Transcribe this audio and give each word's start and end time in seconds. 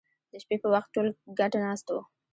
د 0.31 0.33
شپې 0.43 0.55
په 0.61 0.67
وخت 0.73 0.89
ټول 0.95 1.07
ګډ 1.39 1.51
ناست 1.65 1.87
وو 1.89 2.01